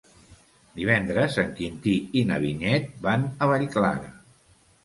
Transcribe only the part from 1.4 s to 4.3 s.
en Quintí i na Vinyet van a Vallclara.